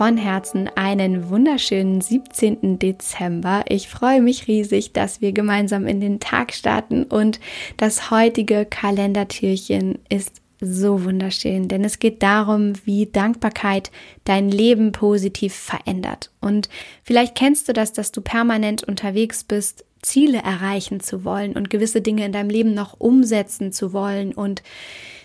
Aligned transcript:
von 0.00 0.16
Herzen 0.16 0.70
einen 0.76 1.28
wunderschönen 1.28 2.00
17. 2.00 2.78
Dezember. 2.78 3.64
Ich 3.68 3.90
freue 3.90 4.22
mich 4.22 4.48
riesig, 4.48 4.94
dass 4.94 5.20
wir 5.20 5.32
gemeinsam 5.32 5.86
in 5.86 6.00
den 6.00 6.20
Tag 6.20 6.54
starten 6.54 7.02
und 7.04 7.38
das 7.76 8.10
heutige 8.10 8.64
Kalendertürchen 8.64 9.98
ist 10.08 10.40
so 10.58 11.04
wunderschön, 11.04 11.68
denn 11.68 11.84
es 11.84 11.98
geht 11.98 12.22
darum, 12.22 12.72
wie 12.86 13.10
Dankbarkeit 13.12 13.90
dein 14.24 14.50
Leben 14.50 14.92
positiv 14.92 15.52
verändert. 15.52 16.30
Und 16.40 16.70
vielleicht 17.04 17.34
kennst 17.34 17.68
du 17.68 17.74
das, 17.74 17.92
dass 17.92 18.10
du 18.10 18.22
permanent 18.22 18.82
unterwegs 18.84 19.44
bist, 19.44 19.84
Ziele 20.00 20.38
erreichen 20.38 21.00
zu 21.00 21.24
wollen 21.26 21.52
und 21.52 21.68
gewisse 21.68 22.00
Dinge 22.00 22.24
in 22.24 22.32
deinem 22.32 22.48
Leben 22.48 22.72
noch 22.72 22.98
umsetzen 22.98 23.70
zu 23.70 23.92
wollen 23.92 24.32
und 24.32 24.62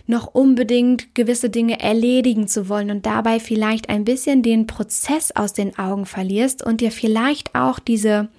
noch 0.08 0.28
unbedingt 0.34 1.16
gewisse 1.16 1.50
Dinge 1.50 1.80
erledigen 1.80 2.48
zu 2.48 2.70
wollen 2.70 2.92
und 2.92 3.06
dabei 3.06 3.40
vielleicht 3.40 3.90
ein 3.90 4.06
bisschen 4.06 4.44
den 4.44 4.68
Prozess 4.68 5.32
aus 5.32 5.54
den 5.54 5.78
Augen 5.78 6.06
verlierst 6.06 6.64
und 6.64 6.82
dir 6.82 6.92
vielleicht 6.92 7.56
auch 7.56 7.80
diese 7.80 8.30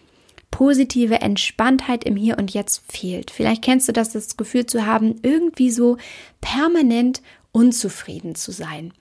positive 0.51 1.21
Entspanntheit 1.21 2.05
im 2.05 2.17
Hier 2.17 2.39
und 2.39 2.55
Jetzt 2.55 2.83
fehlt. 2.91 3.31
Vielleicht 3.31 3.63
kennst 3.63 3.89
du 3.89 3.93
das, 3.93 4.13
das 4.13 4.37
Gefühl 4.37 4.67
zu 4.67 4.87
haben, 4.87 5.17
irgendwie 5.23 5.71
so 5.71 5.97
permanent 6.41 7.21
unzufrieden 7.53 8.35
zu 8.35 8.53
sein 8.53 8.93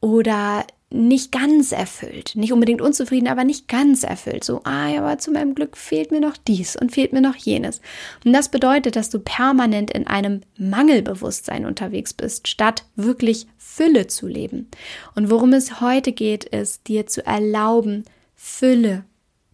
oder 0.00 0.66
nicht 0.92 1.32
ganz 1.32 1.72
erfüllt. 1.72 2.32
Nicht 2.34 2.52
unbedingt 2.52 2.80
unzufrieden, 2.80 3.28
aber 3.28 3.44
nicht 3.44 3.68
ganz 3.68 4.02
erfüllt. 4.02 4.44
So, 4.44 4.60
ah, 4.64 4.96
aber 4.96 5.18
zu 5.18 5.30
meinem 5.30 5.54
Glück 5.54 5.76
fehlt 5.76 6.10
mir 6.10 6.20
noch 6.20 6.36
dies 6.36 6.76
und 6.76 6.92
fehlt 6.92 7.12
mir 7.12 7.20
noch 7.20 7.36
jenes. 7.36 7.80
Und 8.24 8.32
das 8.32 8.50
bedeutet, 8.50 8.96
dass 8.96 9.10
du 9.10 9.18
permanent 9.18 9.90
in 9.90 10.06
einem 10.06 10.42
Mangelbewusstsein 10.58 11.66
unterwegs 11.66 12.12
bist, 12.12 12.48
statt 12.48 12.84
wirklich 12.96 13.46
Fülle 13.56 14.06
zu 14.06 14.26
leben. 14.26 14.68
Und 15.14 15.30
worum 15.30 15.52
es 15.52 15.80
heute 15.80 16.12
geht, 16.12 16.44
ist, 16.44 16.88
dir 16.88 17.06
zu 17.06 17.24
erlauben, 17.24 18.04
Fülle 18.34 19.04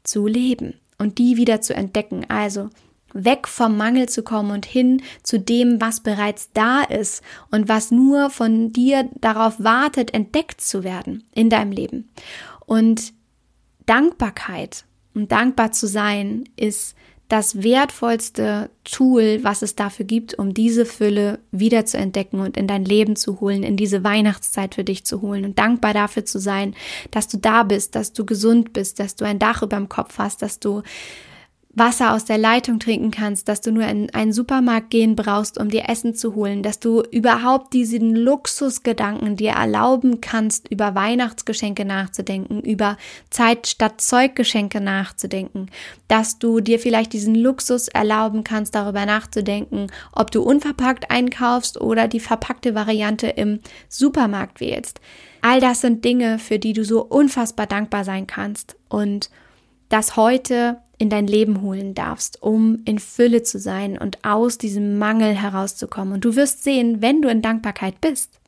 zu 0.02 0.26
leben 0.26 0.74
und 0.98 1.18
die 1.18 1.36
wieder 1.36 1.60
zu 1.60 1.74
entdecken. 1.74 2.26
Also 2.28 2.70
weg 3.24 3.48
vom 3.48 3.76
Mangel 3.76 4.08
zu 4.08 4.22
kommen 4.22 4.50
und 4.50 4.66
hin 4.66 5.02
zu 5.22 5.38
dem, 5.38 5.80
was 5.80 6.00
bereits 6.00 6.50
da 6.52 6.82
ist 6.82 7.22
und 7.50 7.68
was 7.68 7.90
nur 7.90 8.30
von 8.30 8.72
dir 8.72 9.08
darauf 9.20 9.62
wartet, 9.62 10.14
entdeckt 10.14 10.60
zu 10.60 10.84
werden 10.84 11.24
in 11.34 11.50
deinem 11.50 11.72
Leben. 11.72 12.08
Und 12.66 13.12
Dankbarkeit 13.86 14.84
und 15.14 15.32
dankbar 15.32 15.72
zu 15.72 15.86
sein 15.86 16.44
ist 16.56 16.94
das 17.28 17.62
wertvollste 17.62 18.70
Tool, 18.84 19.40
was 19.42 19.60
es 19.60 19.76
dafür 19.76 20.06
gibt, 20.06 20.38
um 20.38 20.54
diese 20.54 20.86
Fülle 20.86 21.40
wieder 21.50 21.84
zu 21.84 21.98
entdecken 21.98 22.40
und 22.40 22.56
in 22.56 22.66
dein 22.66 22.86
Leben 22.86 23.16
zu 23.16 23.40
holen, 23.40 23.62
in 23.62 23.76
diese 23.76 24.02
Weihnachtszeit 24.02 24.74
für 24.74 24.84
dich 24.84 25.04
zu 25.04 25.20
holen 25.20 25.44
und 25.44 25.58
dankbar 25.58 25.92
dafür 25.92 26.24
zu 26.24 26.38
sein, 26.38 26.74
dass 27.10 27.28
du 27.28 27.36
da 27.36 27.64
bist, 27.64 27.94
dass 27.94 28.14
du 28.14 28.24
gesund 28.24 28.72
bist, 28.72 28.98
dass 28.98 29.14
du 29.14 29.26
ein 29.26 29.38
Dach 29.38 29.62
über 29.62 29.76
dem 29.76 29.90
Kopf 29.90 30.16
hast, 30.18 30.40
dass 30.40 30.58
du 30.58 30.82
Wasser 31.78 32.12
aus 32.12 32.24
der 32.24 32.38
Leitung 32.38 32.78
trinken 32.78 33.10
kannst, 33.10 33.48
dass 33.48 33.60
du 33.60 33.72
nur 33.72 33.84
in 33.84 34.12
einen 34.14 34.32
Supermarkt 34.32 34.90
gehen 34.90 35.16
brauchst, 35.16 35.58
um 35.58 35.70
dir 35.70 35.88
Essen 35.88 36.14
zu 36.14 36.34
holen, 36.34 36.62
dass 36.62 36.80
du 36.80 37.02
überhaupt 37.10 37.72
diesen 37.72 38.14
Luxusgedanken 38.14 39.36
dir 39.36 39.52
erlauben 39.52 40.20
kannst, 40.20 40.68
über 40.68 40.94
Weihnachtsgeschenke 40.94 41.84
nachzudenken, 41.84 42.60
über 42.60 42.96
Zeit 43.30 43.66
statt 43.66 44.00
Zeuggeschenke 44.00 44.80
nachzudenken, 44.80 45.70
dass 46.08 46.38
du 46.38 46.60
dir 46.60 46.78
vielleicht 46.78 47.12
diesen 47.12 47.34
Luxus 47.34 47.88
erlauben 47.88 48.44
kannst, 48.44 48.74
darüber 48.74 49.06
nachzudenken, 49.06 49.88
ob 50.12 50.30
du 50.30 50.42
unverpackt 50.42 51.10
einkaufst 51.10 51.80
oder 51.80 52.08
die 52.08 52.20
verpackte 52.20 52.74
Variante 52.74 53.28
im 53.28 53.60
Supermarkt 53.88 54.60
wählst. 54.60 55.00
All 55.42 55.60
das 55.60 55.80
sind 55.80 56.04
Dinge, 56.04 56.38
für 56.38 56.58
die 56.58 56.72
du 56.72 56.84
so 56.84 57.04
unfassbar 57.04 57.66
dankbar 57.66 58.04
sein 58.04 58.26
kannst 58.26 58.76
und 58.88 59.30
das 59.88 60.16
heute 60.16 60.78
in 60.98 61.10
dein 61.10 61.26
Leben 61.26 61.62
holen 61.62 61.94
darfst, 61.94 62.42
um 62.42 62.80
in 62.84 62.98
Fülle 62.98 63.42
zu 63.42 63.58
sein 63.58 63.96
und 63.96 64.24
aus 64.24 64.58
diesem 64.58 64.98
Mangel 64.98 65.34
herauszukommen. 65.34 66.14
Und 66.14 66.24
du 66.24 66.34
wirst 66.36 66.64
sehen, 66.64 67.00
wenn 67.00 67.22
du 67.22 67.28
in 67.28 67.40
Dankbarkeit 67.40 68.00
bist. 68.00 68.40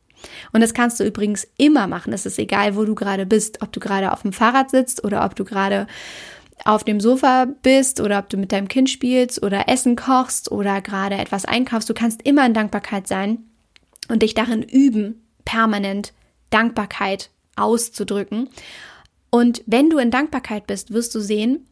Und 0.53 0.61
das 0.61 0.75
kannst 0.75 1.01
du 1.01 1.05
übrigens 1.05 1.47
immer 1.57 1.87
machen. 1.87 2.13
Es 2.13 2.27
ist 2.27 2.39
egal, 2.39 2.77
wo 2.77 2.85
du 2.85 2.95
gerade 2.95 3.25
bist, 3.25 3.63
ob 3.63 3.73
du 3.73 3.81
gerade 3.81 4.13
auf 4.13 4.23
dem 4.23 4.33
Fahrrad 4.33 4.71
sitzt 4.71 5.05
oder 5.05 5.25
ob 5.25 5.35
du 5.37 5.45
gerade 5.45 5.87
auf 6.65 6.85
dem 6.85 7.01
Sofa 7.01 7.47
bist 7.63 8.01
oder 8.01 8.19
ob 8.19 8.29
du 8.29 8.37
mit 8.37 8.53
deinem 8.53 8.69
Kind 8.69 8.91
spielst 8.91 9.43
oder 9.43 9.69
Essen 9.69 9.97
kochst 9.97 10.53
oder 10.53 10.83
gerade 10.83 11.17
etwas 11.17 11.45
einkaufst. 11.45 11.89
Du 11.89 11.95
kannst 11.95 12.23
immer 12.23 12.45
in 12.45 12.53
Dankbarkeit 12.53 13.07
sein 13.07 13.39
und 14.09 14.23
dich 14.23 14.35
darin 14.35 14.63
üben, 14.63 15.23
permanent 15.45 16.13
Dankbarkeit 16.51 17.31
auszudrücken. 17.57 18.51
Und 19.31 19.63
wenn 19.67 19.89
du 19.89 19.99
in 19.99 20.11
Dankbarkeit 20.11 20.67
bist, 20.67 20.93
wirst 20.93 21.15
du 21.15 21.21
sehen, 21.21 21.67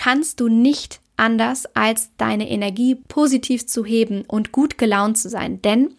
kannst 0.00 0.40
du 0.40 0.48
nicht 0.48 1.02
anders, 1.16 1.66
als 1.74 2.10
deine 2.16 2.48
Energie 2.48 2.94
positiv 2.94 3.66
zu 3.66 3.84
heben 3.84 4.22
und 4.22 4.50
gut 4.50 4.78
gelaunt 4.78 5.18
zu 5.18 5.28
sein. 5.28 5.60
Denn 5.60 5.94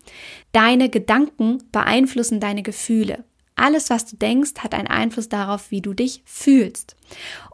deine 0.54 0.90
Gedanken 0.90 1.60
beeinflussen 1.72 2.40
deine 2.40 2.64
Gefühle. 2.64 3.24
Alles, 3.56 3.92
was 3.92 4.08
du 4.08 4.16
denkst, 4.16 4.54
hat 4.58 4.74
einen 4.74 4.88
Einfluss 4.88 5.30
darauf, 5.30 5.70
wie 5.70 5.82
du 5.82 5.94
dich 5.94 6.24
fühlst. 6.26 6.96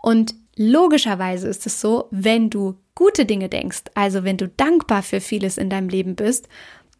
Und 0.02 0.36
logischerweise 0.56 1.50
ist 1.50 1.66
es 1.66 1.82
so, 1.82 2.08
wenn 2.12 2.50
du 2.50 2.78
gute 2.96 3.26
Dinge 3.26 3.50
denkst, 3.50 3.84
also 3.94 4.24
wenn 4.24 4.38
du 4.38 4.48
dankbar 4.48 5.04
für 5.04 5.20
vieles 5.20 5.58
in 5.58 5.70
deinem 5.70 5.90
Leben 5.90 6.16
bist, 6.16 6.48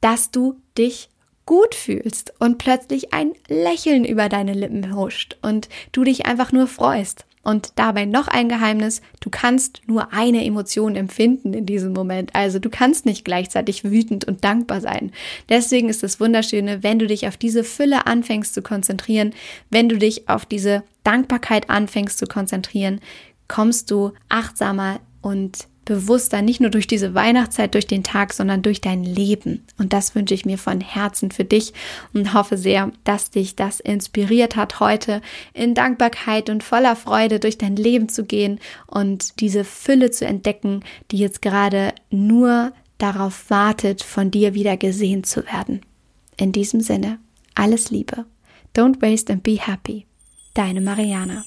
dass 0.02 0.30
du 0.30 0.60
dich 0.78 1.08
gut 1.46 1.74
fühlst 1.74 2.34
und 2.40 2.58
plötzlich 2.58 3.14
ein 3.14 3.32
Lächeln 3.48 4.04
über 4.04 4.28
deine 4.28 4.52
Lippen 4.52 4.94
huscht 4.94 5.38
und 5.42 5.70
du 5.94 6.04
dich 6.04 6.26
einfach 6.26 6.52
nur 6.52 6.68
freust. 6.68 7.27
Und 7.48 7.72
dabei 7.76 8.04
noch 8.04 8.28
ein 8.28 8.50
Geheimnis, 8.50 9.02
du 9.22 9.30
kannst 9.30 9.80
nur 9.88 10.12
eine 10.12 10.44
Emotion 10.44 10.98
empfinden 10.98 11.54
in 11.54 11.66
diesem 11.66 11.94
Moment. 11.94 12.36
Also 12.36 12.60
du 12.60 12.70
kannst 12.70 13.06
nicht 13.06 13.24
gleichzeitig 13.24 13.86
wütend 13.86 14.26
und 14.26 14.44
dankbar 14.44 14.82
sein. 14.82 15.14
Deswegen 15.48 15.88
ist 15.88 16.04
es 16.04 16.20
wunderschöne, 16.20 16.84
wenn 16.84 17.00
du 17.00 17.08
dich 17.08 17.26
auf 17.26 17.38
diese 17.38 17.64
Fülle 17.64 18.06
anfängst 18.06 18.54
zu 18.54 18.62
konzentrieren, 18.62 19.34
wenn 19.70 19.88
du 19.88 19.98
dich 19.98 20.28
auf 20.28 20.46
diese 20.46 20.84
Dankbarkeit 21.06 21.70
anfängst 21.70 22.18
zu 22.18 22.26
konzentrieren, 22.26 23.00
kommst 23.48 23.92
du 23.92 24.12
achtsamer 24.28 25.00
und 25.22 25.70
bewusster, 25.88 26.42
nicht 26.42 26.60
nur 26.60 26.70
durch 26.70 26.86
diese 26.86 27.16
Weihnachtszeit, 27.16 27.74
durch 27.74 27.88
den 27.88 28.04
Tag, 28.04 28.34
sondern 28.34 28.62
durch 28.62 28.82
dein 28.82 29.04
Leben. 29.04 29.66
Und 29.80 29.94
das 29.94 30.14
wünsche 30.14 30.34
ich 30.34 30.46
mir 30.46 30.58
von 30.58 30.82
Herzen 30.82 31.32
für 31.32 31.46
dich 31.46 31.74
und 32.14 32.34
hoffe 32.34 32.58
sehr, 32.58 32.92
dass 33.06 33.32
dich 33.32 33.56
das 33.56 33.80
inspiriert 33.80 34.56
hat, 34.56 34.80
heute 34.80 35.22
in 35.54 35.74
Dankbarkeit 35.74 36.50
und 36.50 36.64
voller 36.64 36.96
Freude 36.96 37.40
durch 37.40 37.58
dein 37.58 37.76
Leben 37.76 38.10
zu 38.10 38.26
gehen 38.26 38.60
und 38.86 39.40
diese 39.40 39.64
Fülle 39.64 40.12
zu 40.12 40.26
entdecken, 40.26 40.82
die 41.12 41.18
jetzt 41.18 41.42
gerade 41.42 41.94
nur 42.12 42.74
darauf 42.98 43.50
wartet, 43.50 44.04
von 44.04 44.30
dir 44.30 44.54
wieder 44.54 44.76
gesehen 44.76 45.24
zu 45.24 45.46
werden. 45.46 45.82
In 46.36 46.52
diesem 46.52 46.82
Sinne, 46.82 47.20
alles 47.56 47.90
Liebe. 47.90 48.26
Don't 48.76 49.02
waste 49.02 49.32
and 49.32 49.42
be 49.42 49.58
happy. 49.60 50.06
Deine 50.54 50.82
Mariana. 50.82 51.44